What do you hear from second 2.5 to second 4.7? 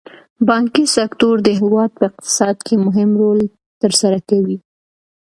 کې مهم رول تر سره کوي.